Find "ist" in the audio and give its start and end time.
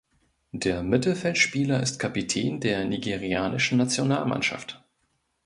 1.83-1.99